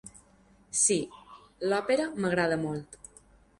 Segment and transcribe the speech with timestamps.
[0.83, 0.97] Sí,
[1.69, 3.01] l’òpera m’agrada molt.